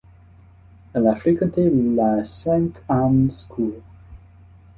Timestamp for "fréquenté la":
1.15-2.23